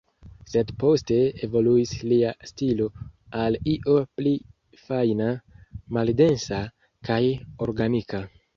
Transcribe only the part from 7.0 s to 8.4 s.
kaj organika.